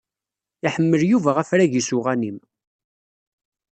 Iḥemmel 0.67 1.01
Yuba 1.11 1.31
afrag-is 1.41 1.89
n 1.93 1.95
uɣanim. 1.97 2.37